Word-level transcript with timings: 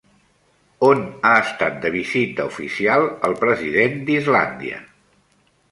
On 0.87 1.03
ha 1.29 1.33
estat 1.41 1.77
de 1.85 1.91
visita 1.97 2.49
oficial 2.53 3.07
el 3.29 3.39
president 3.45 3.99
d'Islàndia? 4.11 4.83